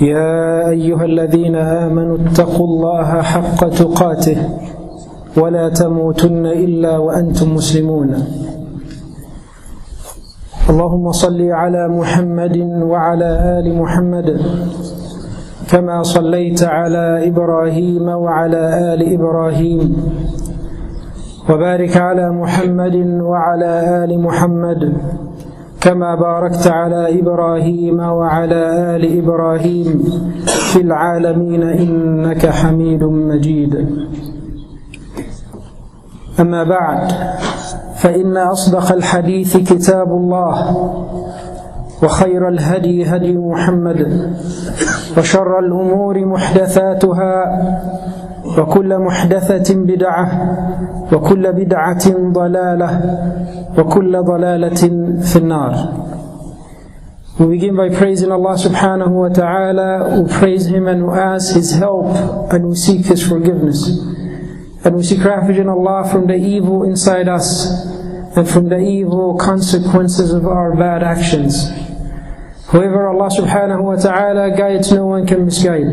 [0.00, 4.38] يا أيها الذين آمنوا اتقوا الله حق تقاته
[5.36, 8.10] ولا تموتن إلا وأنتم مسلمون.
[10.70, 14.40] اللهم صل على محمد وعلى آل محمد
[15.70, 19.96] كما صليت على إبراهيم وعلى آل إبراهيم
[21.50, 24.92] وبارك على محمد وعلى آل محمد
[25.80, 30.02] كما باركت على إبراهيم وعلى آل إبراهيم
[30.46, 33.88] في العالمين إنك حميد مجيد.
[36.40, 37.12] أما بعد
[37.96, 40.76] فإن أصدق الحديث كتاب الله
[42.02, 44.32] وخير الهدي هدي محمد
[45.18, 47.34] وشر الأمور محدثاتها
[48.57, 50.25] وكل محدثة بدعة
[51.13, 52.89] وكل بدعة ضلالة
[53.77, 54.81] وكل ضلالة
[55.21, 56.03] في النار
[57.39, 61.71] We begin by praising Allah subhanahu wa ta'ala, we praise Him and we ask His
[61.71, 62.05] help
[62.53, 63.89] and we seek His forgiveness.
[64.85, 67.65] And we seek refuge in Allah from the evil inside us
[68.37, 71.69] and from the evil consequences of our bad actions.
[72.67, 75.89] Whoever Allah subhanahu wa ta'ala guides, no one can misguide.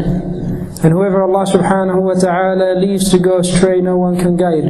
[0.84, 4.66] And whoever Allah subhanahu wa ta'ala leaves to go astray, no one can guide.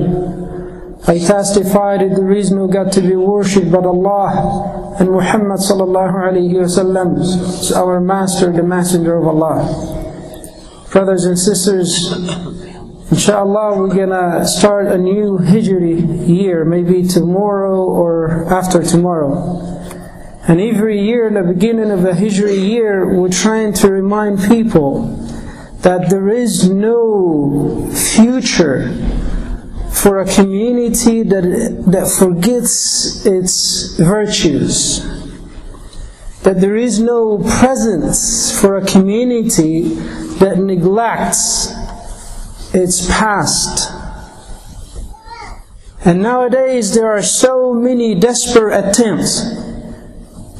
[1.07, 6.13] I testify that there is no God to be worshipped but Allah, and Muhammad sallallahu
[6.13, 9.69] alayhi wasallam is our master, the messenger of Allah.
[10.91, 12.11] Brothers and sisters,
[13.11, 19.61] inshallah we're gonna start a new Hijri year, maybe tomorrow or after tomorrow.
[20.47, 25.24] And every year, in the beginning of the Hijri year, we're trying to remind people
[25.85, 28.89] that there is no future
[29.93, 31.43] for a community that,
[31.85, 35.05] that forgets its virtues.
[36.41, 39.93] That there is no presence for a community
[40.39, 41.71] that neglects
[42.73, 43.91] its past.
[46.03, 49.64] And nowadays there are so many desperate attempts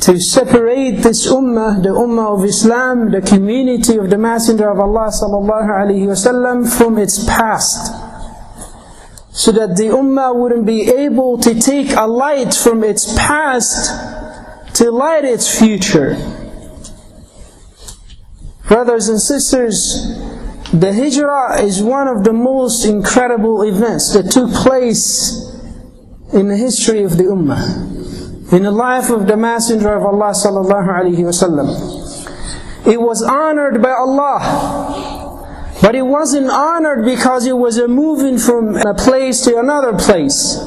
[0.01, 5.09] to separate this ummah, the ummah of Islam, the community of the Messenger of Allah
[5.09, 8.06] sallallahu alaihi wasallam from its past
[9.35, 13.91] so that the ummah wouldn't be able to take a light from its past
[14.75, 16.16] to light its future.
[18.67, 20.07] Brothers and sisters,
[20.73, 25.53] the hijrah is one of the most incredible events that took place
[26.33, 27.94] in the history of the ummah,
[28.55, 31.67] in the life of the Messenger of Allah sallallahu alaihi wasallam.
[32.88, 35.25] It was honored by Allah
[35.81, 40.57] but it wasn't honored because it was a moving from a place to another place.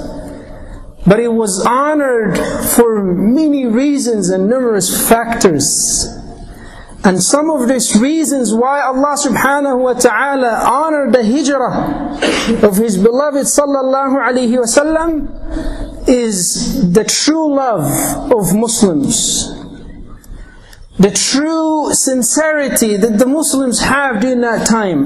[1.06, 2.38] But it was honored
[2.76, 6.06] for many reasons and numerous factors.
[7.04, 12.98] And some of these reasons why Allah subhanahu wa ta'ala honored the hijrah of His
[12.98, 19.54] beloved sallallahu alayhi wasallam is the true love of Muslims.
[20.98, 25.04] The true sincerity that the Muslims have during that time,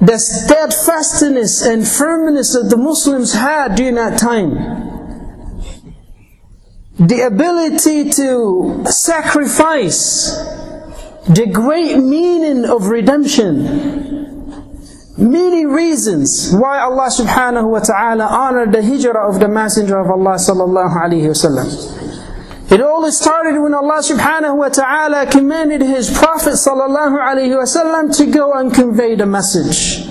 [0.00, 4.54] the steadfastness and firmness that the Muslims had during that time,
[6.98, 10.36] the ability to sacrifice,
[11.28, 14.23] the great meaning of redemption.
[15.16, 20.34] Many reasons why Allah subhanahu wa ta'ala honored the hijrah of the Messenger of Allah
[20.34, 21.70] sallallahu alayhi wasallam.
[22.72, 28.26] It all started when Allah subhanahu wa ta'ala commanded His Prophet sallallahu alayhi wasallam to
[28.26, 30.10] go and convey the message.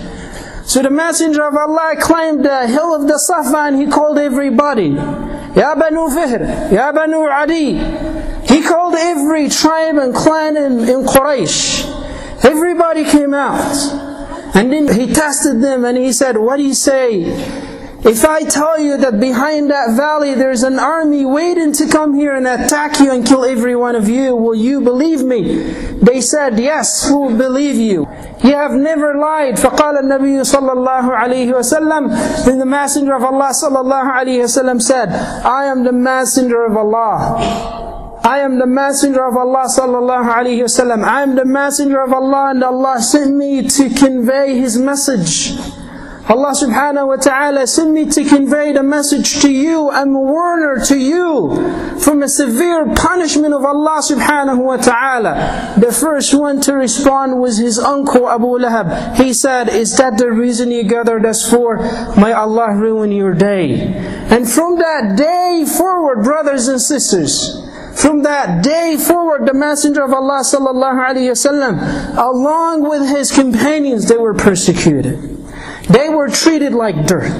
[0.64, 4.92] So the Messenger of Allah climbed the hill of the Safa and he called everybody.
[5.60, 7.76] Ya Banu Fihr, Ya Banu Adi.
[8.48, 11.92] He called every tribe and clan in, in Quraysh.
[12.46, 14.03] Everybody came out.
[14.55, 17.69] And then he tested them and he said, What do you say?
[18.05, 22.35] If I tell you that behind that valley there's an army waiting to come here
[22.35, 25.59] and attack you and kill every one of you, will you believe me?
[26.01, 28.07] They said, Yes, we will believe you.
[28.45, 29.57] You have never lied.
[29.57, 34.81] فقال النبي صلى الله عليه وسلم Then the Messenger of Allah صلى الله عليه وسلم
[34.81, 35.09] said,
[35.45, 37.92] I am the Messenger of Allah.
[38.26, 41.04] I am the messenger of Allah sallallahu alayhi wasallam.
[41.04, 45.52] I am the messenger of Allah and Allah sent me to convey His message.
[46.30, 49.90] Allah subhanahu wa ta'ala sent me to convey the message to you.
[49.92, 55.76] I'm a warner to you from a severe punishment of Allah subhanahu wa ta'ala.
[55.78, 59.18] The first one to respond was his uncle Abu Lahab.
[59.18, 61.76] He said, Is that the reason you gathered us for?
[62.16, 63.92] May Allah ruin your day.
[64.32, 67.60] And from that day forward, brothers and sisters,
[67.95, 74.09] from that day forward, the Messenger of Allah sallallahu alaihi wasallam, along with his companions,
[74.09, 75.19] they were persecuted.
[75.89, 77.33] They were treated like dirt.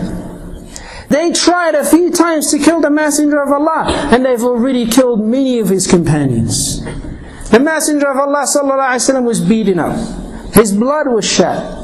[1.09, 5.21] They tried a few times to kill the Messenger of Allah, and they've already killed
[5.21, 6.83] many of his companions.
[7.51, 9.97] The Messenger of Allah وسلم, was beaten up.
[10.55, 11.77] His blood was shed.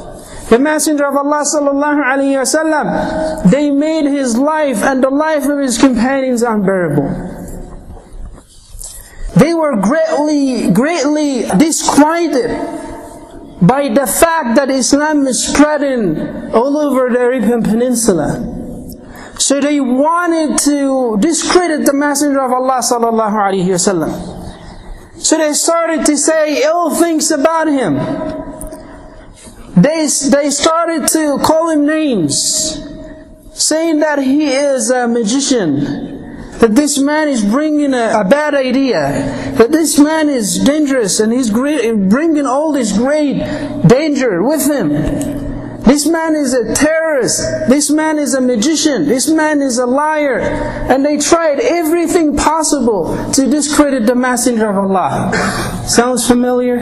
[0.49, 6.43] The Messenger of Allah وسلم, they made his life and the life of his companions
[6.43, 7.38] unbearable.
[9.40, 12.50] They were greatly, greatly disquieted
[13.62, 18.58] by the fact that Islam is spreading all over the Arabian Peninsula.
[19.38, 24.12] So they wanted to discredit the Messenger of Allah sallallahu alaihi wasallam.
[25.18, 27.96] So they started to say ill things about him.
[29.74, 32.76] They, they started to call him names,
[33.54, 36.19] saying that he is a magician,
[36.60, 39.00] that this man is bringing a, a, bad idea,
[39.56, 43.38] that this man is dangerous and he's bringing all this great
[43.86, 44.90] danger with him.
[45.82, 47.40] This man is a terrorist.
[47.68, 49.08] This man is a magician.
[49.08, 50.38] This man is a liar.
[50.38, 55.32] And they tried everything possible to discredit the Messenger of Allah.
[55.88, 56.80] Sounds familiar?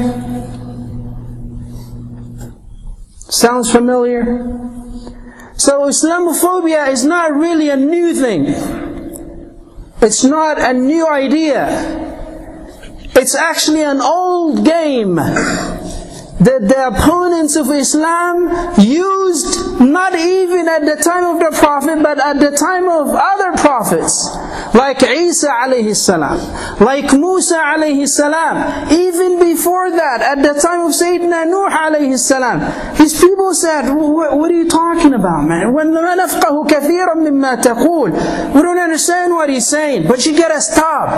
[3.31, 4.24] Sounds familiar?
[5.56, 8.97] So Islamophobia is not really a new thing.
[10.00, 11.66] It's not a new idea.
[13.14, 21.02] It's actually an old game that the opponents of Islam used not even at the
[21.02, 24.28] time of the Prophet, but at the time of other prophets,
[24.75, 26.38] like Isa alayhi salam,
[26.81, 28.91] like Musa alayhi salam.
[28.93, 32.61] Even before that, at the time of Sayyidina Nuh alayhi salam,
[32.97, 35.73] his people said, what are you talking about, man?
[35.73, 35.94] When We
[38.62, 41.09] don't understand what he's saying, but you gotta stop.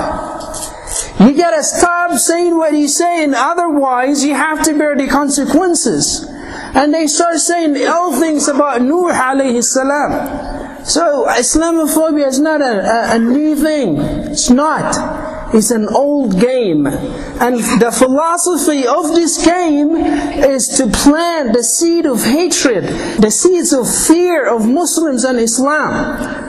[1.20, 6.26] You gotta stop saying what he's saying, otherwise you have to bear the consequences.
[6.74, 10.69] And they start saying ill things about Nuh alayhi salam.
[10.84, 13.98] So Islamophobia is not a, a, a new thing.
[13.98, 15.54] It's not.
[15.54, 16.86] It's an old game.
[16.86, 22.84] And the philosophy of this game is to plant the seed of hatred,
[23.20, 26.46] the seeds of fear of Muslims and Islam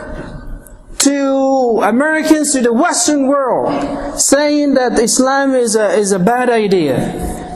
[1.00, 6.96] to Americans, to the Western world, saying that Islam is a, is a bad idea.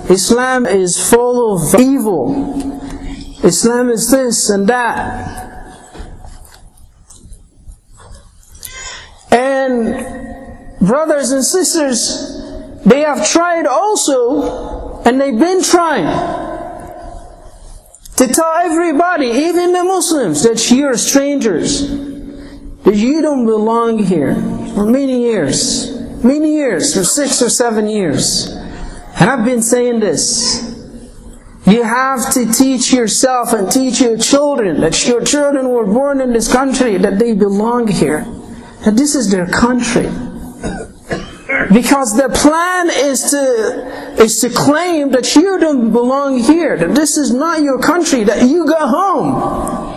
[0.10, 2.74] Islam is full of evil.
[3.44, 5.45] Islam is this and that.
[9.66, 16.06] And brothers and sisters, they have tried also, and they've been trying
[18.18, 21.90] to tell everybody, even the Muslims, that you're strangers
[22.86, 24.36] that you don't belong here
[24.76, 25.92] for many years.
[26.24, 28.48] Many years, for six or seven years.
[29.20, 30.72] And I've been saying this.
[31.66, 36.32] You have to teach yourself and teach your children that your children were born in
[36.32, 38.24] this country, that they belong here.
[38.86, 40.10] That this is their country.
[41.74, 47.18] Because the plan is to, is to claim that you don't belong here, that this
[47.18, 49.96] is not your country, that you go home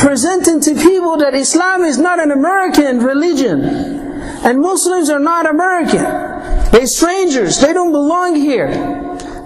[0.00, 6.02] presenting to people that Islam is not an American religion and Muslims are not American.
[6.72, 7.60] They're strangers.
[7.60, 8.68] They don't belong here.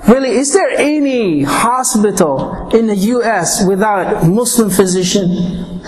[0.06, 5.80] Really, is there any hospital in the US without Muslim physician?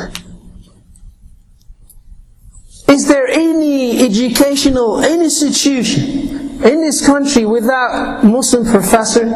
[2.88, 9.26] Is there any educational institution in this country without Muslim professor?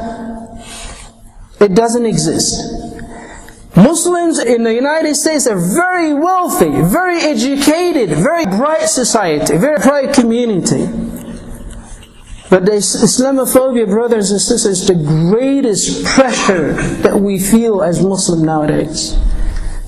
[1.61, 2.81] It doesn't exist.
[3.77, 10.15] Muslims in the United States are very wealthy, very educated, very bright society, very bright
[10.15, 10.87] community.
[12.51, 18.45] But the Islamophobia, brothers and sisters, is the greatest pressure that we feel as Muslim
[18.45, 19.17] nowadays.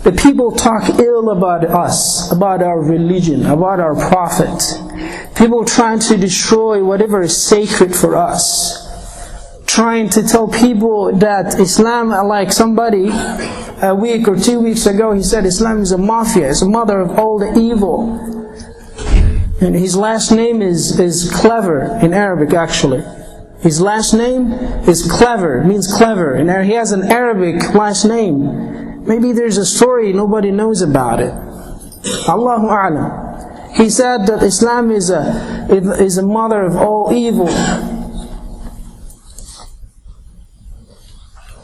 [0.03, 4.61] The people talk ill about us, about our religion, about our prophet.
[5.37, 8.83] People trying to destroy whatever is sacred for us.
[9.67, 13.11] Trying to tell people that Islam, like somebody
[13.81, 17.01] a week or two weeks ago, he said Islam is a mafia, it's a mother
[17.01, 18.19] of all the evil.
[19.61, 23.05] And his last name is, is clever in Arabic actually.
[23.61, 24.51] His last name
[24.89, 26.35] is clever, means clever.
[26.35, 28.92] And he has an Arabic last name.
[29.06, 31.34] Maybe there's a story nobody knows about it.
[32.28, 33.74] Allahu A'lam.
[33.76, 37.48] He said that Islam is a, is a mother of all evil.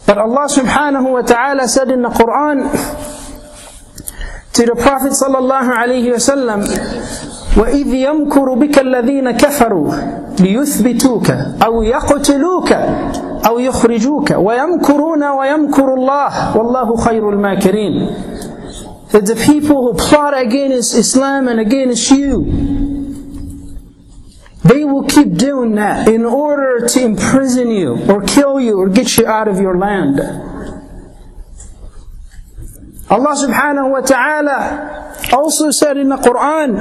[0.06, 2.70] But Allah subhanahu wa ta'ala said in the Quran
[4.54, 6.62] to the Prophet sallallahu alayhi wa sallam,
[7.56, 9.94] وَإِذْ يَمْكُرُ بِكَ الَّذِينَ كَفَرُوا
[10.38, 11.30] لِيُثْبِتُوكَ
[11.62, 12.70] أَوْ يَقْتُلُوكَ
[13.46, 21.48] أَوْ يُخْرِجُوكَ وَيَمْكُرُونَ وَيَمْكُرُ اللَّهُ وَاللَّهُ خَيْرُ الْمَاكِرِينَ That the people who plot against Islam
[21.48, 22.46] and against you,
[24.64, 29.18] they will keep doing that in order to imprison you or kill you or get
[29.18, 30.20] you out of your land.
[33.10, 36.80] Allah subhanahu wa ta'ala also said in the Quran,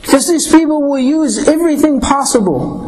[0.00, 2.83] because these people will use everything possible,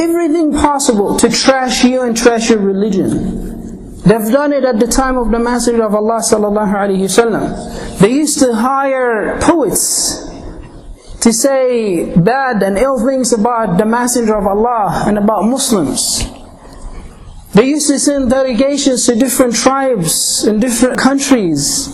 [0.00, 3.50] everything possible to trash you and trash your religion.
[4.02, 7.98] They've done it at the time of the Messenger of Allah sallallahu alaihi wasallam.
[7.98, 10.26] They used to hire poets
[11.20, 16.24] to say bad and ill things about the Messenger of Allah and about Muslims.
[17.52, 21.90] They used to send delegations to different tribes in different countries,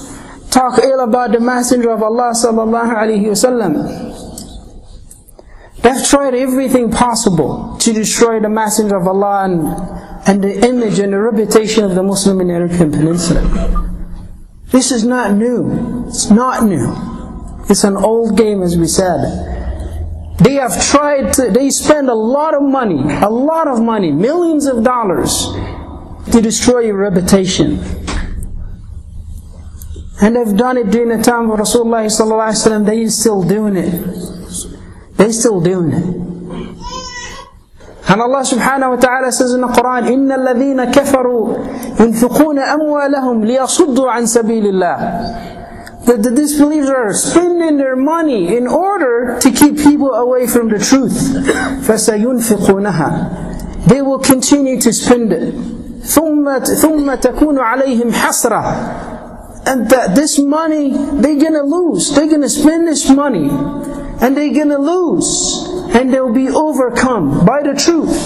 [0.51, 4.36] talk ill about the Messenger of Allah sallallahu alaihi wasallam.
[5.87, 9.63] They've tried everything possible to destroy the Messenger of Allah and,
[10.27, 13.95] and the image and the reputation of the Muslim in the Arabian Peninsula.
[14.73, 16.05] This is not new.
[16.09, 16.93] It's not new.
[17.71, 20.35] It's an old game, as we said.
[20.41, 24.67] They have tried to, they spend a lot of money, a lot of money, millions
[24.67, 25.47] of dollars
[26.33, 27.79] to destroy your reputation.
[30.21, 34.27] And they've done it during the time of Rasulullah they are still doing it.
[35.18, 36.32] They still doing it.
[38.12, 44.12] And Allah subhanahu wa ta'ala says in the Quran, إِنَّ الَّذِينَ كَفَرُوا يُنْفِقُونَ أَمْوَالَهُم لِيَصُدُّوا
[44.12, 44.98] عَن سَبِيلِ اللَّهِ
[46.06, 50.80] that the disbelievers are spending their money in order to keep people away from the
[50.80, 51.14] truth.
[51.86, 55.54] فَسَيُنْفِقُونَهَا They will continue to spend it.
[55.54, 62.10] ثُمَّ, ثُمَّ تَكُونُ عَلَيْهِمْ حَسْرَةً And that this money, they're gonna lose.
[62.16, 63.48] They're gonna spend this money.
[64.21, 65.69] And they're gonna lose.
[65.95, 68.17] And they'll be overcome by the truth.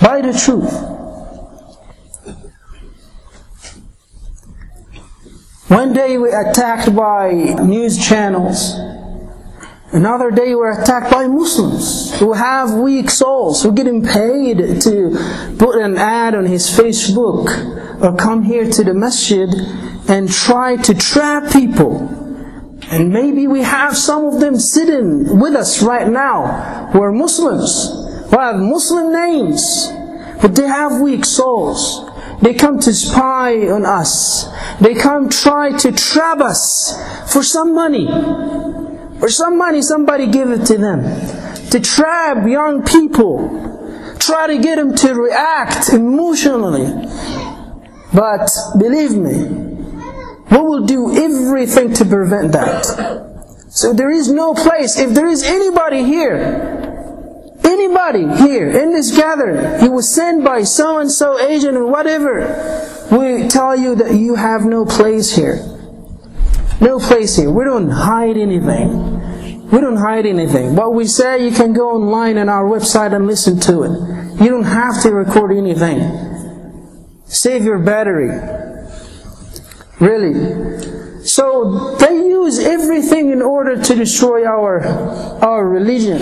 [0.00, 0.72] By the truth.
[5.68, 8.74] One day we are attacked by news channels.
[9.92, 15.56] Another day we're attacked by Muslims who have weak souls, who are getting paid to
[15.58, 19.48] put an ad on his Facebook or come here to the masjid
[20.08, 22.25] and try to trap people.
[22.90, 27.90] And maybe we have some of them sitting with us right now who are Muslims,
[28.30, 29.88] who have Muslim names,
[30.40, 32.08] but they have weak souls.
[32.42, 34.48] They come to spy on us.
[34.80, 36.94] They come try to trap us
[37.32, 38.06] for some money.
[39.18, 41.02] For some money, somebody give it to them.
[41.70, 44.16] To trap young people.
[44.18, 46.86] Try to get them to react emotionally.
[48.12, 49.65] But believe me,
[50.50, 52.84] we will do everything to prevent that.
[53.70, 56.86] So there is no place, if there is anybody here
[57.66, 62.46] Anybody here in this gathering, he was sent by so and so agent or whatever,
[63.10, 65.56] we tell you that you have no place here.
[66.80, 67.50] No place here.
[67.50, 69.68] We don't hide anything.
[69.70, 70.76] We don't hide anything.
[70.76, 74.40] What we say, you can go online on our website and listen to it.
[74.40, 76.00] You don't have to record anything.
[77.24, 78.28] Save your battery.
[79.99, 81.23] Really.
[81.23, 84.83] So they use everything in order to destroy our,
[85.43, 86.19] our religion.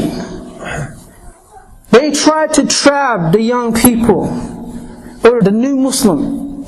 [1.92, 4.28] They try to trap the young people
[5.24, 6.66] or the new Muslim.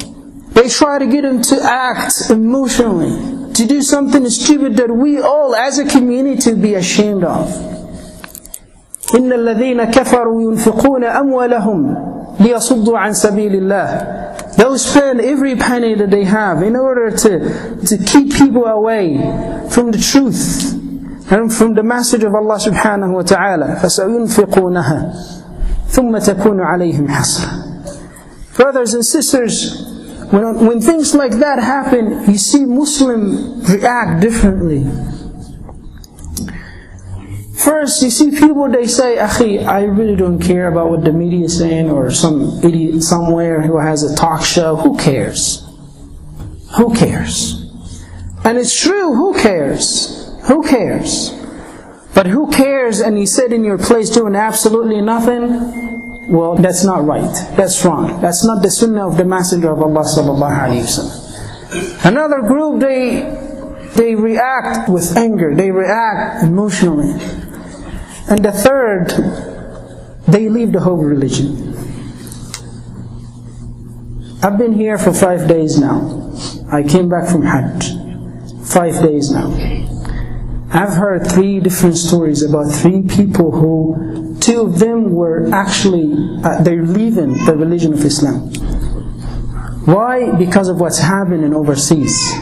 [0.54, 5.56] They try to get them to act emotionally, to do something stupid that we all
[5.56, 7.48] as a community be ashamed of.
[9.12, 11.96] إن الذين كفروا ينفقون أموالهم
[12.40, 14.25] ليصدوا عن سبيل الله
[14.58, 19.18] They'll spend every penny that they have in order to, to keep people away
[19.70, 20.74] from the truth
[21.32, 25.40] and from the message of Allah subhanahu wa ta'ala فَسَيُنْفِقُونَهَا
[25.88, 29.88] ثُمَّ تَكُونُ عَلَيْهِمْ حَسْرًا Brothers and sisters,
[30.32, 34.86] when, when things like that happen, you see Muslim react differently.
[37.57, 41.47] First, you see people, they say, Akhi, I really don't care about what the media
[41.47, 44.77] is saying or some idiot somewhere who has a talk show.
[44.77, 45.67] Who cares?
[46.77, 47.63] Who cares?
[48.45, 50.31] And it's true, who cares?
[50.49, 51.33] Who cares?
[52.15, 56.29] But who cares and you sit in your place doing absolutely nothing?
[56.29, 57.33] Well, that's not right.
[57.57, 58.21] That's wrong.
[58.21, 60.05] That's not the sunnah of the Messenger of Allah.
[62.05, 63.47] Another group, they
[63.97, 65.55] they react with anger.
[65.55, 67.15] They react emotionally.
[68.29, 69.11] And the third,
[70.27, 71.75] they leave the whole religion.
[74.43, 76.33] I've been here for five days now.
[76.71, 77.93] I came back from Hajj.
[78.67, 79.51] Five days now.
[80.73, 86.63] I've heard three different stories about three people who, two of them were actually, uh,
[86.63, 88.51] they're leaving the religion of Islam.
[89.87, 90.33] Why?
[90.37, 92.33] Because of what's happening overseas.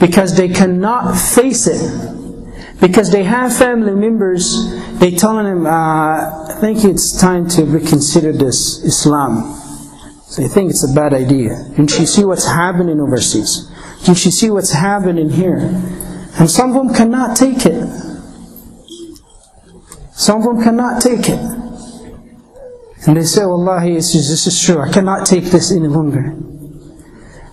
[0.00, 2.80] Because they cannot face it.
[2.80, 8.30] Because they have family members, they telling him, uh, I think it's time to reconsider
[8.30, 9.52] this Islam.
[10.22, 11.54] So think it's a bad idea.
[11.76, 13.68] And she see what's happening overseas.
[14.06, 15.58] And she see what's happening here.
[16.38, 17.84] And some of them cannot take it.
[20.12, 21.40] Some of them cannot take it.
[23.04, 24.78] And they say, Wallahi, this is true.
[24.78, 26.32] I cannot take this any longer.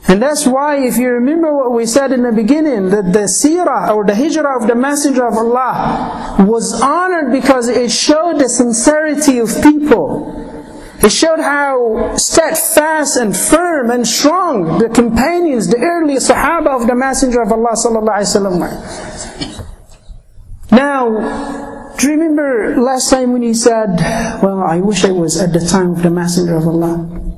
[0.10, 3.94] And that's why, if you remember what we said in the beginning, that the seerah
[3.94, 9.38] or the hijrah of the Messenger of Allah was honored because it showed the sincerity
[9.38, 10.34] of people.
[11.04, 16.96] It showed how steadfast and firm and strong the companions, the early Sahaba of the
[16.96, 18.66] Messenger of Allah sallallahu.
[20.72, 24.02] Now, do you remember last time when he said,
[24.42, 27.29] "Well, I wish I was at the time of the Messenger of Allah."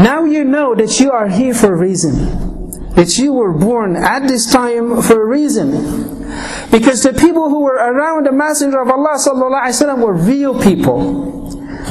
[0.00, 2.14] Now you know that you are here for a reason.
[2.94, 5.70] That you were born at this time for a reason.
[6.70, 11.50] Because the people who were around the Messenger of Allah وسلم, were real people.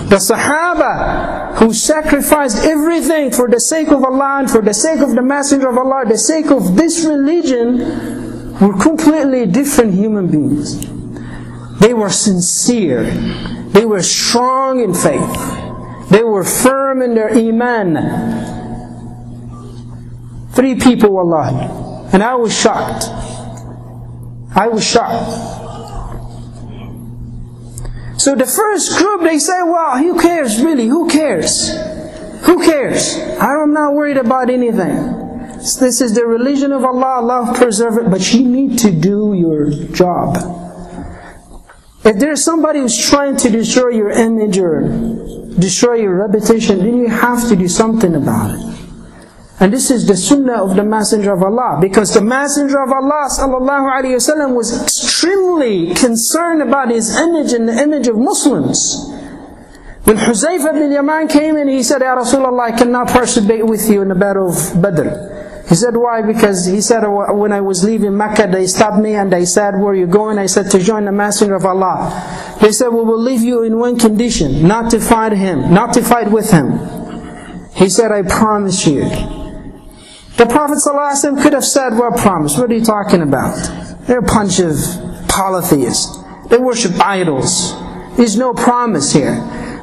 [0.09, 5.15] The Sahaba who sacrificed everything for the sake of Allah and for the sake of
[5.15, 7.79] the Messenger of Allah, the sake of this religion,
[8.59, 10.85] were completely different human beings.
[11.79, 13.03] They were sincere.
[13.71, 15.21] They were strong in faith.
[16.10, 17.96] They were firm in their iman.
[20.52, 22.10] Three people, wallahi.
[22.12, 23.04] And I was shocked.
[24.54, 25.30] I was shocked.
[28.20, 30.88] So the first group, they say, well, who cares really?
[30.88, 31.70] Who cares?
[32.42, 33.16] Who cares?
[33.40, 35.18] I'm not worried about anything.
[35.58, 39.70] This is the religion of Allah, Allah preserve it, but you need to do your
[39.92, 40.36] job.
[42.04, 44.80] If there's somebody who's trying to destroy your image or
[45.59, 48.75] destroy your reputation, then you have to do something about it.
[49.59, 51.77] And this is the sunnah of the Messenger of Allah.
[51.79, 58.07] Because the Messenger of Allah وسلم, was extremely concerned about his image and the image
[58.07, 59.11] of Muslims.
[60.03, 64.01] When Huzaifa bin Yaman came in, he said, Ya Rasulullah, I cannot participate with you
[64.01, 65.38] in the battle of Badr.
[65.70, 66.20] He said, why?
[66.20, 69.92] Because he said, when I was leaving Mecca, they stopped me and they said, where
[69.92, 70.36] are you going?
[70.36, 72.58] I said, to join the Messenger of Allah.
[72.60, 76.02] They said, we will leave you in one condition, not to fight him, not to
[76.02, 76.72] fight with him.
[77.72, 79.02] He said, I promise you.
[80.40, 82.58] The Prophet ﷺ could have said, What promise?
[82.58, 83.54] What are you talking about?
[84.06, 84.74] They're a bunch of
[85.28, 86.18] polytheists.
[86.48, 87.74] They worship idols.
[88.16, 89.36] There's no promise here.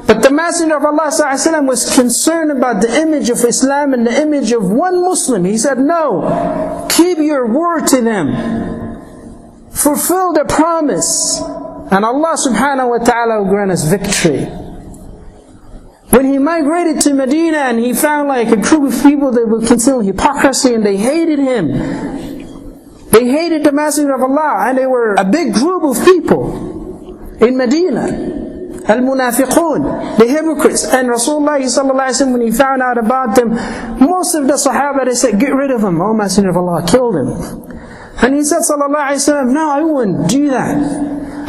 [0.08, 1.12] But the Messenger of Allah
[1.64, 5.44] was concerned about the image of Islam and the image of one Muslim.
[5.44, 9.70] He said, No, keep your word to them.
[9.70, 11.42] Fulfill the promise.
[11.92, 14.46] And Allah subhanahu wa ta'ala will grant us victory.
[16.10, 19.68] When he migrated to Medina and he found like a group of people that were
[19.68, 21.68] concealing hypocrisy and they hated him.
[23.12, 27.58] They hated the Messenger of Allah and they were a big group of people in
[27.58, 28.37] Medina.
[28.88, 30.86] Al-Munafiqun, the hypocrites.
[30.86, 33.50] And Rasulullah when he found out about them,
[34.00, 36.02] most of the Sahaba they said, get rid of him.
[36.02, 37.28] Oh Messenger of Allah, kill him.
[38.22, 40.78] And he said, Sallallahu Alaihi Wasallam, no, I wouldn't do that.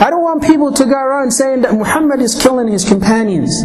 [0.01, 3.63] I don't want people to go around saying that Muhammad is killing his companions.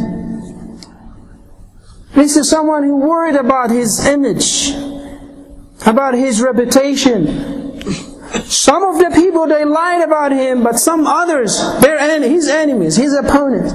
[2.14, 4.72] This is someone who worried about his image,
[5.86, 7.63] about his reputation.
[8.42, 13.14] Some of the people they lied about him, but some others, they're his enemies, his
[13.14, 13.74] opponents.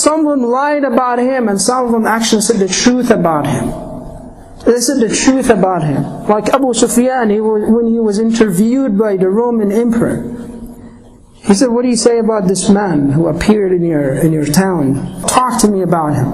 [0.00, 3.46] Some of them lied about him, and some of them actually said the truth about
[3.46, 3.68] him.
[4.66, 6.02] They said the truth about him.
[6.26, 10.22] Like Abu Sufyan, he was, when he was interviewed by the Roman emperor,
[11.42, 14.46] he said, "What do you say about this man who appeared in your in your
[14.46, 15.22] town?
[15.26, 16.32] Talk to me about him."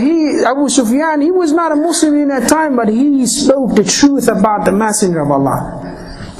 [0.00, 3.84] he, Abu Sufyan, he was not a Muslim in that time, but he spoke the
[3.84, 5.81] truth about the Messenger of Allah.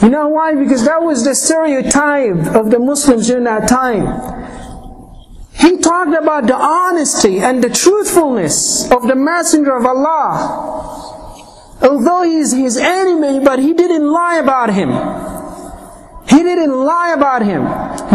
[0.02, 0.56] You know why?
[0.56, 4.02] Because that was the stereotype of the Muslims in that time.
[5.54, 11.78] He talked about the honesty and the truthfulness of the Messenger of Allah.
[11.82, 14.90] Although he's his enemy, but he didn't lie about him.
[16.28, 17.62] He didn't lie about him.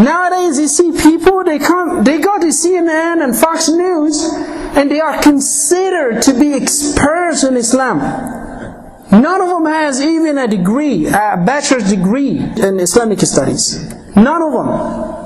[0.03, 4.23] Nowadays, you see people, they come, they go to CNN and Fox News,
[4.75, 8.46] and they are considered to be experts in Islam.
[9.11, 13.93] None of them has even a degree, a bachelor's degree in Islamic studies.
[14.15, 15.17] None of them.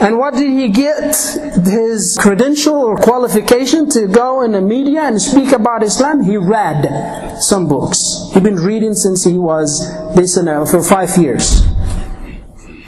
[0.00, 1.16] And what did he get?
[1.64, 6.22] His credential or qualification to go in the media and speak about Islam?
[6.22, 8.30] He read some books.
[8.32, 9.80] He'd been reading since he was
[10.14, 11.66] this and that for five years.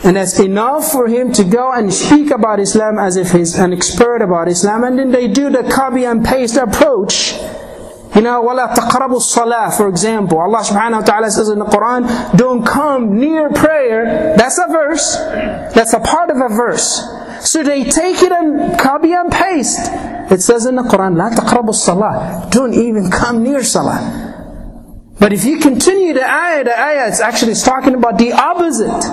[0.04, 3.72] And that's enough for him to go and speak about Islam as if he's an
[3.72, 4.84] expert about Islam.
[4.84, 7.34] And then they do the copy and paste approach
[8.15, 12.37] you know, وَلَا تَقْرَبُوا الصَّلَاةِ For example, Allah subhanahu wa ta'ala says in the Quran,
[12.37, 14.35] don't come near prayer.
[14.37, 15.17] That's a verse.
[15.75, 17.03] That's a part of a verse.
[17.41, 19.91] So they take it and copy and paste.
[20.31, 24.25] It says in the Quran, لَا تَقْرَبُوا الصَّلَاةِ Don't even come near salah.
[25.19, 29.03] But if you continue the ayah, the ayah it's actually talking about the opposite.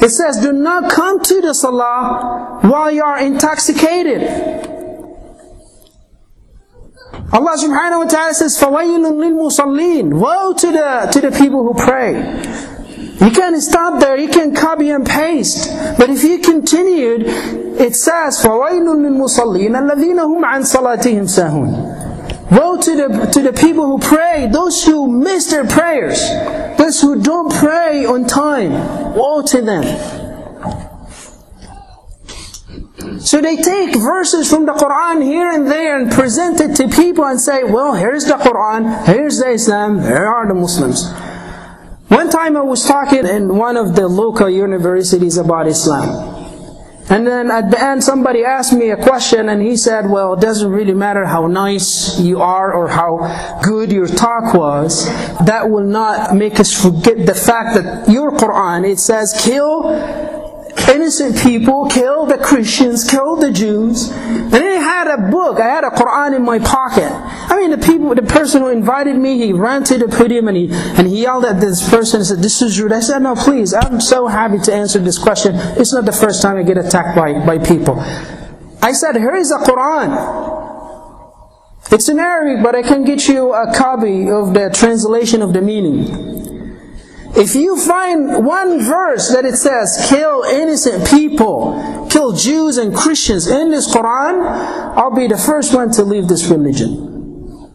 [0.00, 4.71] It says, do not come to the salah while you are intoxicated.
[7.32, 12.12] Allah subhanahu wa ta'ala says, فَوَيْلٌ لِلْمُصَلِّينَ Woe to the, to the people who pray.
[13.20, 15.68] You can't stop there, you can copy and paste.
[15.98, 17.24] But if you continued,
[17.80, 23.86] it says, فَوَيْلٌ لِلْمُصَلِّينَ الَّذِينَ هُمْ عَنْ صَلَاتِهِمْ سَاهُونَ Woe to the, to the people
[23.86, 26.20] who pray, those who miss their prayers,
[26.78, 28.72] those who don't pray on time.
[29.14, 30.21] Woe to them.
[33.19, 37.25] So they take verses from the Quran here and there and present it to people
[37.25, 41.11] and say, well, here's the Quran, here's the Islam, here are the Muslims.
[42.09, 46.33] One time I was talking in one of the local universities about Islam.
[47.09, 50.39] And then at the end, somebody asked me a question, and he said, Well, it
[50.39, 55.05] doesn't really matter how nice you are or how good your talk was.
[55.45, 59.83] That will not make us forget the fact that your Quran, it says, kill
[60.89, 64.09] innocent people, killed the Christians, killed the Jews.
[64.11, 67.11] And then I had a book, I had a Quran in my pocket.
[67.11, 70.57] I mean, the people, the person who invited me, he ran to the podium and
[70.57, 72.93] he, and he yelled at this person and said, this is rude.
[72.93, 75.55] I said, no, please, I'm so happy to answer this question.
[75.77, 77.99] It's not the first time I get attacked by, by people.
[78.81, 80.61] I said, here is a Quran.
[81.91, 85.61] It's in Arabic, but I can get you a copy of the translation of the
[85.61, 86.42] meaning.
[87.35, 93.47] If you find one verse that it says, kill innocent people, kill Jews and Christians
[93.47, 94.45] in this Quran,
[94.95, 97.71] I'll be the first one to leave this religion.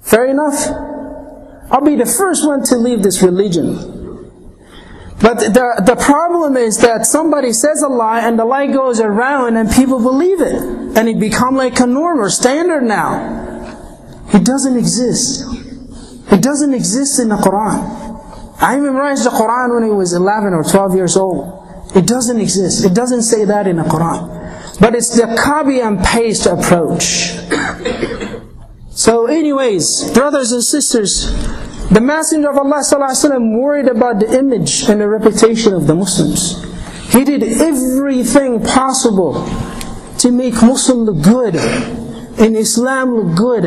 [0.00, 0.54] Fair enough?
[1.70, 3.96] I'll be the first one to leave this religion.
[5.20, 9.56] But the, the problem is that somebody says a lie and the lie goes around
[9.56, 10.54] and people believe it.
[10.96, 13.44] And it become like a norm or standard now.
[14.32, 15.44] It doesn't exist.
[16.30, 18.05] It doesn't exist in the Quran.
[18.58, 21.62] I memorized the Quran when I was 11 or 12 years old.
[21.94, 22.84] It doesn't exist.
[22.84, 24.80] It doesn't say that in the Quran.
[24.80, 27.36] But it's the copy and paste approach.
[28.90, 31.30] So anyways, brothers and sisters,
[31.90, 36.62] the Messenger of Allah ﷺ worried about the image and the reputation of the Muslims.
[37.12, 39.46] He did everything possible
[40.18, 43.64] to make Muslim look good and Islam look good.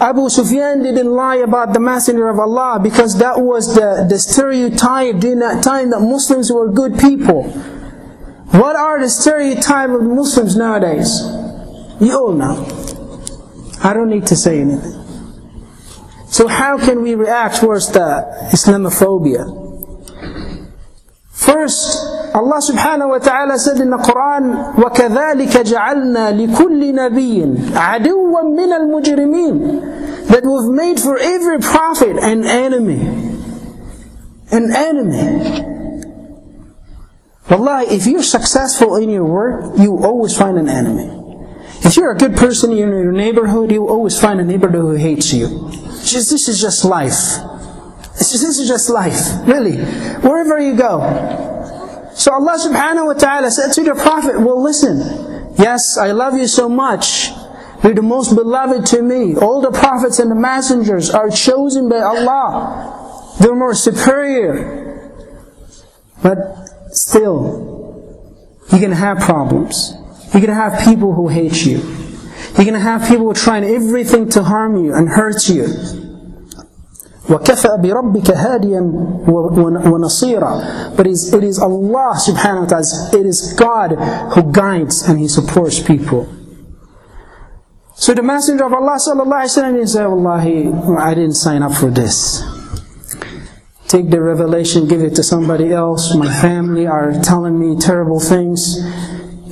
[0.00, 5.18] Abu Sufyan didn't lie about the Messenger of Allah because that was the, the stereotype
[5.18, 7.44] during that time that Muslims were good people.
[8.50, 11.20] What are the stereotype of Muslims nowadays?
[12.00, 12.66] You all know.
[13.82, 15.02] I don't need to say anything.
[16.26, 19.64] So how can we react towards the Islamophobia?
[21.30, 28.71] First, Allah subhanahu wa ta'ala said in the Quran, وَكَذَلِكَ جَعَلْنَا لِكُلِّ نَبِيٍّ عَدُوًّا مِنَ
[28.71, 33.01] الْمُجْرِمِينَ That we've made for every prophet an enemy.
[34.51, 35.67] An enemy.
[37.49, 41.17] Wallahi, if you're successful in your work, you always find an enemy.
[41.83, 45.33] If you're a good person in your neighborhood, you always find a neighbor who hates
[45.33, 45.69] you.
[46.05, 47.39] Just, this is just life.
[48.17, 49.77] This is just life, really.
[50.21, 51.01] Wherever you go.
[52.16, 56.46] so Allah subhanahu wa ta'ala said to the Prophet, Well, listen, yes, I love you
[56.46, 57.28] so much.
[57.84, 59.36] You're the most beloved to me.
[59.36, 63.36] All the prophets and the messengers are chosen by Allah.
[63.38, 65.12] They're more superior.
[66.22, 66.38] But
[66.92, 68.24] still,
[68.72, 69.92] you're going to have problems.
[70.32, 71.80] You're going to have people who hate you.
[72.56, 76.05] You're going to have people trying everything to harm you and hurt you.
[77.29, 78.81] وَكَفَى بِرَبِّكَ هَادِيًا
[79.27, 83.91] وَنَصِيرًا But it is, it is Allah subhanahu wa ta'ala, it is God
[84.33, 86.27] who guides and He supports people.
[87.93, 91.91] So the Messenger of Allah sallallahu alaihi wasallam said, Wallahi, I didn't sign up for
[91.91, 92.41] this.
[93.87, 96.15] Take the revelation, give it to somebody else.
[96.15, 98.79] My family are telling me terrible things.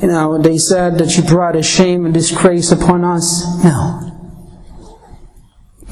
[0.02, 3.46] You know, they said that you brought a shame and disgrace upon us.
[3.63, 4.12] No.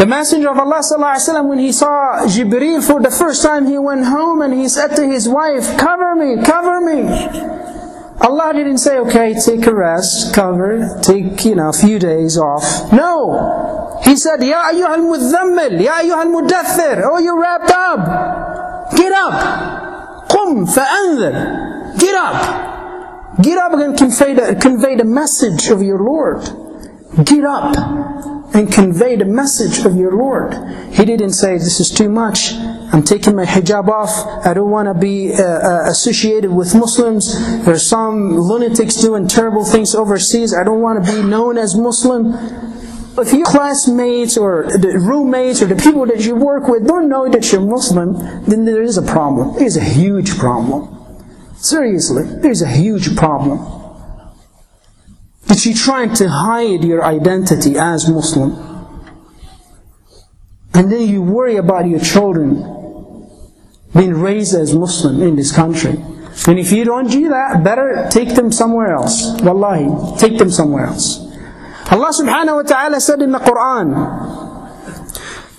[0.02, 4.06] The Messenger of Allah وسلم, when he saw Jibreel for the first time, he went
[4.06, 7.02] home and he said to his wife, Cover me, cover me.
[8.22, 12.92] Allah didn't say, okay, take a rest, cover, take, you know, a few days off.
[12.92, 14.00] No!
[14.04, 18.96] He said, Ya ayyuhal mudhammil, Ya ayyuhal mudathir, oh you wrapped up.
[18.96, 20.30] Get up.
[20.30, 22.00] Qum fa'anzir.
[22.00, 23.42] Get up.
[23.42, 26.42] Get up and convey the, convey the message of your Lord.
[27.24, 30.55] Get up And convey the message of your Lord.
[30.93, 32.53] He didn't say, This is too much.
[32.93, 34.47] I'm taking my hijab off.
[34.47, 37.65] I don't want to be uh, uh, associated with Muslims.
[37.65, 40.55] There's some lunatics doing terrible things overseas.
[40.55, 42.35] I don't want to be known as Muslim.
[43.19, 47.29] If your classmates or the roommates or the people that you work with don't know
[47.29, 49.55] that you're Muslim, then there is a problem.
[49.59, 50.89] There's a huge problem.
[51.57, 53.82] Seriously, there's a huge problem.
[55.53, 58.57] That you're trying to hide your identity as Muslim.
[60.73, 62.65] And then you worry about your children
[63.95, 66.01] being raised as Muslim in this country.
[66.49, 69.43] And if you don't do that, better take them somewhere else.
[69.43, 71.21] Wallahi, take them somewhere else.
[71.93, 73.93] Allah subhanahu wa ta'ala said in the Quran,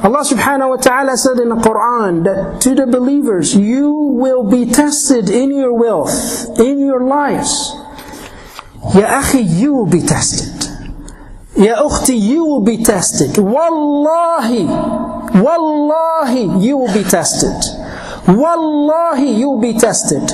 [0.00, 4.64] Allah subhanahu wa ta'ala said in the Quran that to the believers, you will be
[4.64, 7.76] tested in your wealth, in your lives.
[8.96, 10.56] Ya akhi, you will be tested.
[11.54, 13.36] Ya ukhti, you will be tested.
[13.36, 14.64] Wallahi,
[15.36, 17.60] wallahi, you will be tested.
[18.26, 20.24] Wallahi, you will be tested.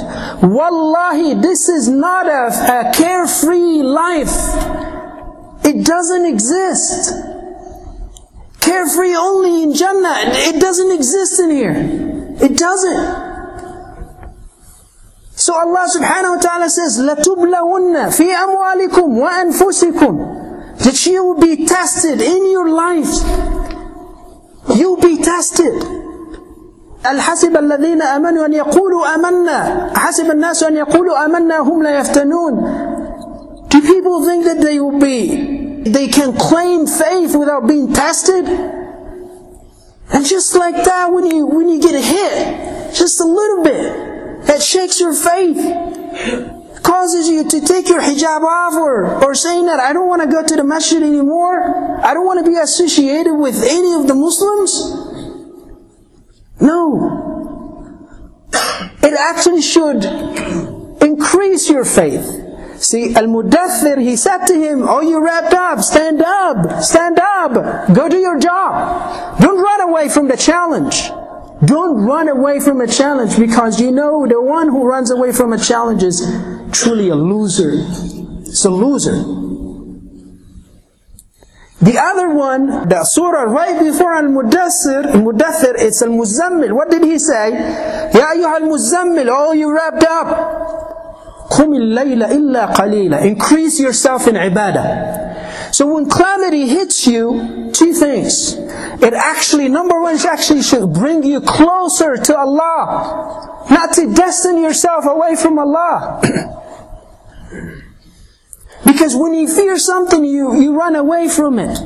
[0.46, 2.54] Wallahi, this is not a,
[2.86, 4.30] a carefree life.
[5.66, 7.25] It doesn't exist
[8.65, 10.31] carefree only in Jannah.
[10.49, 11.75] It doesn't exist in here.
[12.41, 13.31] It doesn't.
[15.35, 20.13] So Allah subhanahu wa ta'ala says, لَتُبْلَوُنَّ فِي أَمْوَالِكُمْ وَأَنفُسِكُمْ
[20.85, 23.21] That you will be tested in your lives.
[24.77, 25.81] You'll be tested.
[27.01, 32.53] الحسب الذين آمنوا أن يقولوا آمنا حسب الناس أن يقولوا آمنا هم لا يفتنون
[33.69, 35.54] Do people think that they will be
[35.92, 38.46] they can claim faith without being tested.
[38.46, 44.46] And just like that, when you, when you get a hit, just a little bit,
[44.46, 45.56] that shakes your faith,
[46.82, 50.28] causes you to take your hijab off or, or saying that I don't want to
[50.28, 52.00] go to the masjid anymore.
[52.04, 54.92] I don't want to be associated with any of the Muslims.
[56.60, 57.22] No.
[59.02, 60.04] It actually should
[61.02, 62.45] increase your faith.
[62.78, 68.08] See, Al-Mudathir, he said to him, Oh, you wrapped up, stand up, stand up, go
[68.08, 69.40] do your job.
[69.40, 71.10] Don't run away from the challenge.
[71.64, 75.52] Don't run away from a challenge because you know the one who runs away from
[75.54, 76.20] a challenge is
[76.70, 77.72] truly a loser.
[78.42, 79.46] It's a loser.
[81.80, 86.72] The other one, the surah right before Al-Mudathir, Al-Mudathir, it's Al-Muzammil.
[86.72, 87.50] What did he say?
[88.14, 90.95] Ya ayyuha al-Muzammil, oh you wrapped up.
[91.51, 95.73] قُمِ اللَّيْلَ إِلَّا قَلِيلًا Increase yourself in ibadah.
[95.73, 98.55] So when calamity hits you, two things.
[99.01, 103.65] It actually, number one, it actually should bring you closer to Allah.
[103.69, 106.21] Not to destine yourself away from Allah.
[108.85, 111.79] because when you fear something, you, you run away from it.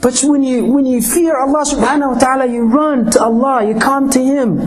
[0.00, 3.78] But when you, when you fear Allah subhanahu wa ta'ala, you run to Allah, you
[3.78, 4.60] come to Him.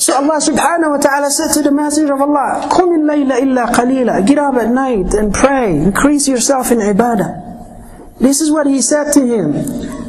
[0.00, 4.26] So Allah subhanahu wa ta'ala said to the Messenger of Allah, قُمِ اللَّيْلَ إِلَّا قَلِيلًا
[4.26, 5.76] Get up at night and pray.
[5.76, 8.18] Increase yourself in ibadah.
[8.18, 10.03] This is what he said to him.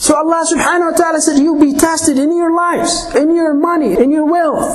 [0.00, 4.00] So Allah subhanahu wa ta'ala said, you'll be tested in your lives, in your money,
[4.00, 4.72] in your wealth.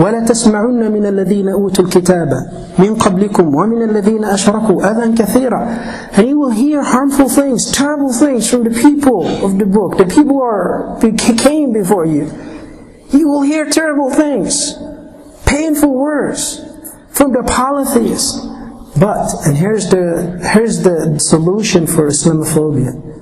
[0.00, 6.38] وَلَا تَسْمَعُنَّ مِنَ الَّذِينَ أُوتُوا الْكِتَابَ مِنْ قَبْلِكُمْ وَمِنَ الَّذِينَ أَشْرَكُوا أَذًا كَثِيرًا And you
[6.38, 10.42] will hear harmful things, terrible things from the people of the book, the people who
[10.42, 12.32] are, who came before you.
[13.10, 14.72] You will hear terrible things,
[15.44, 16.64] painful words
[17.10, 18.40] from the polytheists.
[18.98, 23.12] But, and here's the, here's the solution for Islamophobia.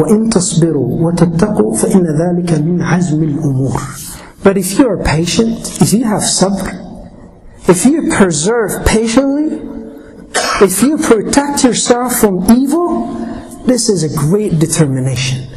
[0.00, 6.04] وَإِن تَصْبِرُوا وَتَتَّقُوا فَإِنَّ ذَلِكَ مِنْ عَزْمِ الْأُمُورِ But if you are patient, if you
[6.04, 6.86] have sabr,
[7.68, 9.58] if you persevere patiently,
[10.60, 13.14] if you protect yourself from evil,
[13.66, 15.48] this is a great determination.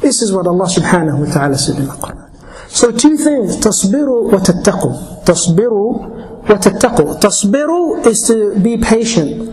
[0.00, 2.28] This is what Allah subhanahu wa ta'ala said in the Quran.
[2.68, 5.24] So two things, تصبروا وتتقوا.
[5.24, 7.20] تصبروا وتتقوا.
[7.20, 9.52] تصبروا is to be patient,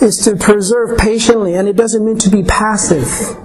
[0.00, 3.36] is to preserve patiently, and it doesn't mean to be passive.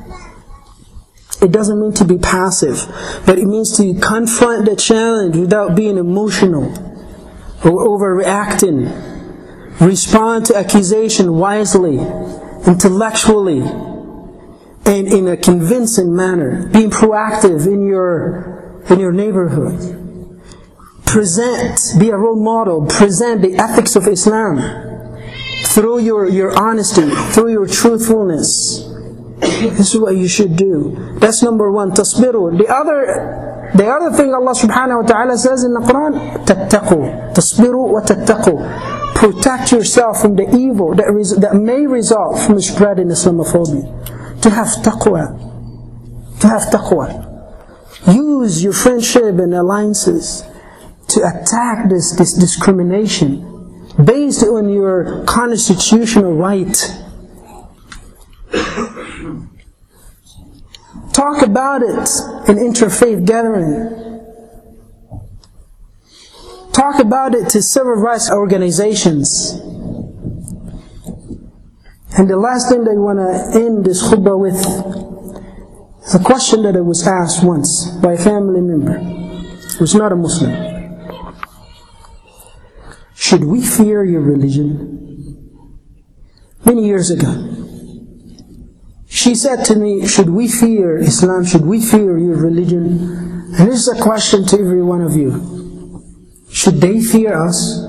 [1.40, 2.86] It doesn't mean to be passive,
[3.24, 6.66] but it means to confront the challenge without being emotional
[7.64, 9.06] or overreacting.
[9.80, 11.98] Respond to accusation wisely,
[12.66, 16.68] intellectually, and in a convincing manner.
[16.68, 19.94] Being proactive in your in your neighborhood.
[21.04, 24.58] Present, be a role model, present the ethics of Islam
[25.64, 28.87] through your, your honesty, through your truthfulness.
[29.40, 31.16] This is what you should do.
[31.18, 32.58] That's number one, tasbiru.
[32.58, 37.34] The other the other thing Allah subhanahu wa ta'ala says in the Quran, tattaqu.
[37.34, 39.14] Tasbiru wa tattaqu.
[39.14, 44.40] Protect yourself from the evil that, res- that may result from spreading Islamophobia.
[44.42, 46.40] To have taqwa.
[46.40, 47.26] To have taqwa.
[48.14, 50.44] Use your friendship and alliances
[51.08, 53.44] to attack this, this discrimination
[54.02, 56.76] based on your constitutional right
[61.18, 62.08] Talk about it
[62.48, 64.22] in interfaith gathering.
[66.72, 69.50] Talk about it to civil rights organizations.
[72.16, 74.64] And the last thing that I want to end this khutbah with
[76.06, 79.00] is a question that I was asked once by a family member
[79.76, 80.54] who's not a Muslim.
[83.16, 85.50] Should we fear your religion?
[86.64, 87.57] Many years ago.
[89.18, 91.44] She said to me, Should we fear Islam?
[91.44, 93.50] Should we fear your religion?
[93.58, 96.04] And this is a question to every one of you.
[96.52, 97.82] Should they fear us?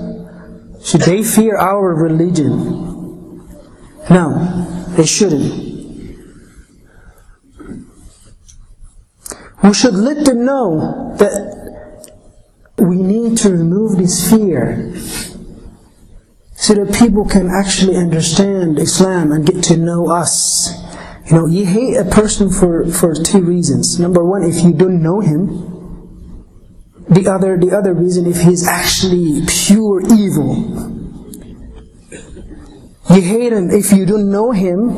[0.82, 3.46] Should they fear our religion?
[4.10, 4.26] No,
[4.96, 5.54] they shouldn't.
[9.62, 12.12] We should let them know that
[12.76, 14.98] we need to remove this fear
[16.56, 20.90] so that people can actually understand Islam and get to know us.
[21.30, 24.00] You know, you hate a person for, for two reasons.
[24.00, 25.46] Number one, if you don't know him.
[27.08, 30.56] The other, the other reason, if he's actually pure evil.
[33.10, 34.90] You hate him if you don't know him,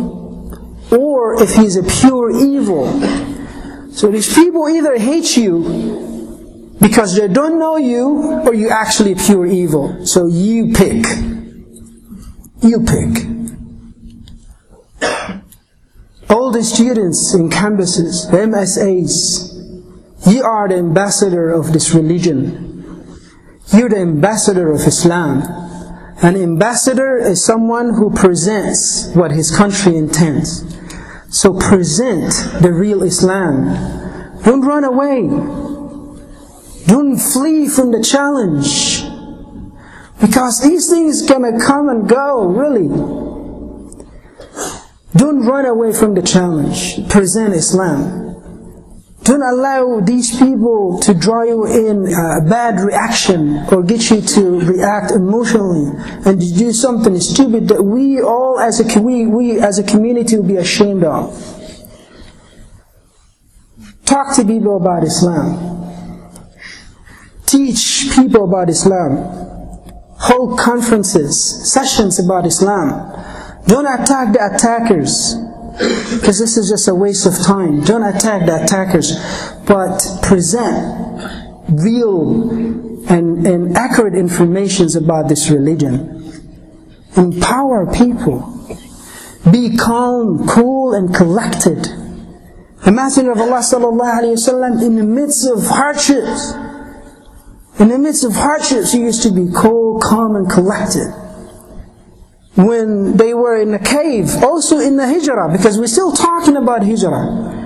[0.90, 2.86] or if he's a pure evil.
[3.92, 9.46] So these people either hate you because they don't know you, or you're actually pure
[9.46, 10.06] evil.
[10.06, 11.04] So you pick.
[12.62, 13.41] You pick
[16.32, 19.52] all the students in campuses, MSAs,
[20.26, 23.18] you are the ambassador of this religion.
[23.74, 25.42] You're the ambassador of Islam.
[26.22, 30.64] An ambassador is someone who presents what his country intends.
[31.28, 33.66] So present the real Islam.
[34.42, 35.28] Don't run away.
[36.86, 39.02] Don't flee from the challenge.
[40.20, 43.31] Because these things gonna come and go, really.
[45.14, 47.08] Don't run away from the challenge.
[47.08, 48.22] Present Islam.
[49.24, 54.60] Don't allow these people to draw you in a bad reaction or get you to
[54.60, 55.92] react emotionally
[56.26, 60.36] and to do something stupid that we all as a we, we as a community
[60.36, 61.30] will be ashamed of.
[64.04, 65.70] Talk to people about Islam.
[67.46, 69.18] Teach people about Islam.
[70.18, 73.31] Hold conferences, sessions about Islam.
[73.66, 75.34] Don't attack the attackers.
[76.14, 77.82] Because this is just a waste of time.
[77.82, 79.16] Don't attack the attackers.
[79.66, 81.02] But present
[81.68, 82.50] real
[83.08, 86.18] and, and accurate informations about this religion.
[87.16, 88.48] Empower people.
[89.50, 91.84] Be calm, cool, and collected.
[92.84, 96.52] The Messenger of Allah sallallahu in the midst of hardships,
[97.78, 101.12] in the midst of hardships, he used to be cool, calm, and collected
[102.54, 106.84] when they were in the cave, also in the hijrah, because we're still talking about
[106.84, 107.60] hijrah.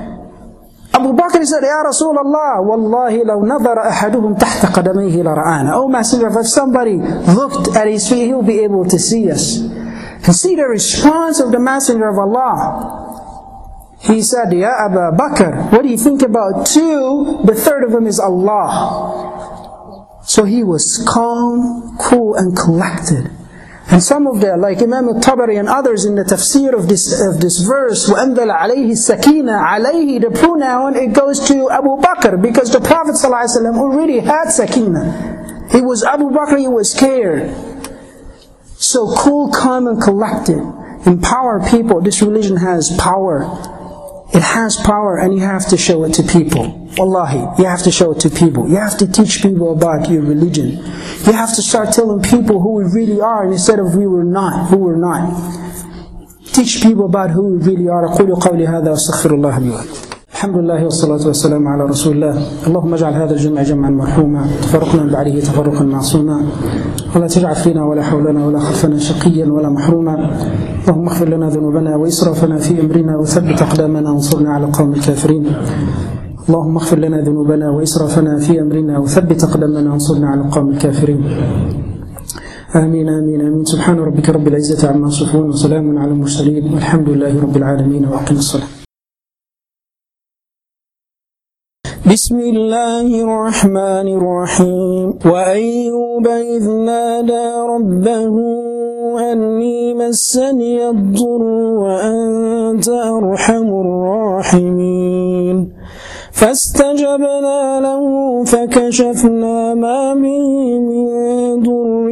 [0.97, 5.73] Abu Bakr said, Ya Rasulullah, Wallahi law nadara ahaduhum tahta qadamayhi lara'ana.
[5.75, 9.59] Oh Messenger, if somebody looked at his feet, he'll be able to see us.
[9.59, 13.97] And see the response of the Messenger of Allah.
[14.01, 17.43] He said, Ya Abu Bakr, what do you think about two?
[17.45, 20.07] The third of them is Allah.
[20.25, 23.31] So he was calm, cool, and collected.
[23.88, 27.42] And some of the, like Imam al-Tabari and others in the tafsir of this, of
[27.42, 32.80] this verse, وَأَنْزَلَ عَلَيْهِ sakina عَلَيْهِ The pronoun, it goes to Abu Bakr because the
[32.80, 35.68] Prophet ﷺ already had sakina.
[35.72, 37.54] He was Abu Bakr, he was scared.
[38.78, 40.60] So cool, calm and collected.
[41.06, 42.02] Empower people.
[42.02, 43.44] This religion has power.
[44.35, 46.91] It has power and you have to show it to people.
[46.99, 48.69] Wallahi, you have to show it to people.
[48.69, 50.79] You have to teach people about your religion.
[51.27, 54.69] You have to start telling people who we really are instead of we were not,
[54.69, 55.31] who we're not.
[56.53, 58.07] Teach people about who we really are.
[60.37, 62.35] الحمد لله والصلاة والسلام على رسول الله
[62.67, 66.37] اللهم اجعل هذا الجمع جمعا مرحوما تفرقنا بعده تفرقا معصوما.
[67.17, 70.15] ولا تجعل فينا ولا حولنا ولا خلفنا شقيا ولا محروما.
[70.85, 75.45] اللهم اغفر لنا ذنوبنا وإسرافنا في أمرنا وثبت أقدامنا وانصرنا على القوم الكافرين.
[76.49, 81.21] اللهم اغفر لنا ذنوبنا وإسرافنا في أمرنا وثبت أقدامنا وانصرنا على القوم الكافرين.
[82.77, 83.65] آمين آمين آمين.
[83.65, 88.03] سبحان ربك رب العزة عما يصفون وسلام على المرسلين والحمد لله رب العالمين.
[88.05, 88.76] وأقم الصلاة.
[92.13, 95.07] بسم الله الرحمن الرحيم.
[95.27, 98.35] وأيوب إذ نادى ربه
[99.33, 101.43] أني مسني الضر
[101.83, 105.57] وأنت أرحم الراحمين.
[106.33, 108.03] فاستجبنا له
[108.45, 112.09] فكشفنا ما به من ضر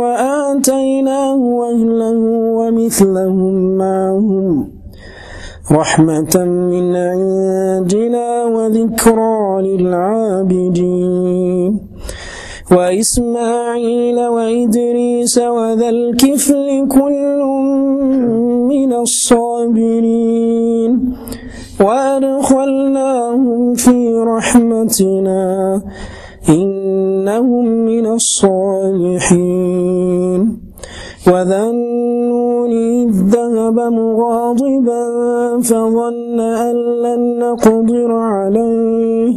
[0.00, 1.40] وآتيناه
[1.72, 2.18] أهله
[2.58, 4.80] ومثلهم معهم.
[5.72, 11.80] رحمة من عندنا وذكرى للعابدين.
[12.70, 17.40] وإسماعيل وإدريس وذا الكفل كل
[18.68, 20.90] من الصابرين.
[21.80, 25.82] وأدخلناهم في رحمتنا
[26.48, 29.50] إنهم من الصالحين.
[31.26, 31.70] وذا
[32.70, 35.04] إذ ذهب مغاضبا
[35.62, 39.34] فظن أن لن نقدر عليه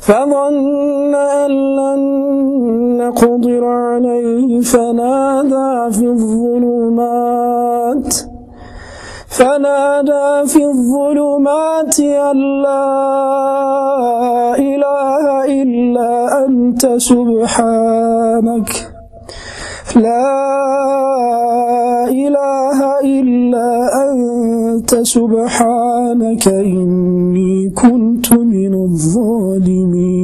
[0.00, 2.00] فظن أن لن
[2.98, 8.14] نقدر عليه فنادى في الظلمات
[9.28, 12.94] فنادى في الظلمات أن لا
[14.58, 18.91] إله إلا أنت سبحانك
[19.96, 21.32] لا
[22.08, 23.70] إله إلا
[24.10, 30.22] أنت سبحانك إني كنت من الظالمين.